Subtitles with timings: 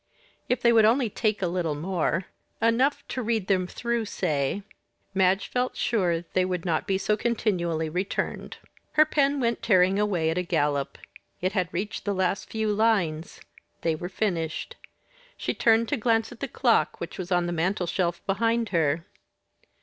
[0.49, 2.25] If they would only take a little more
[2.59, 4.63] enough to read them through, say
[5.13, 8.57] Madge felt sure they would not be so continually returned.
[8.93, 10.97] Her pen went tearing away at a gallop
[11.39, 13.41] it had reached the last few lines
[13.81, 14.75] they were finished.
[15.37, 19.05] She turned to glance at the clock which was on the mantelshelf behind her.